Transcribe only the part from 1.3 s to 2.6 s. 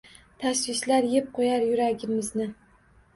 qo’yar yuragimizni